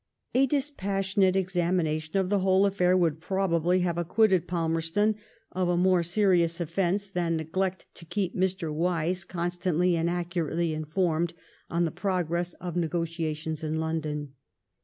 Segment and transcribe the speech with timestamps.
[0.33, 5.13] A dispassionate examina tioQ of the whole afiRur would probably have acquitted Palmerston
[5.51, 8.73] of a more serious offence than neglect to keep Mr.
[8.73, 11.35] Wyse constantly and accurately informed
[11.69, 14.33] on the progress of negotiations in London.